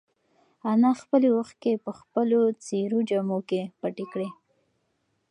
[0.71, 4.29] انا خپلې اوښکې په خپلو څېرو جامو کې پټې کړې.